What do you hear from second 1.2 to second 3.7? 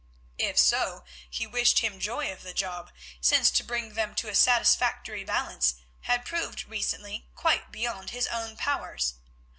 he wished him joy of the job, since to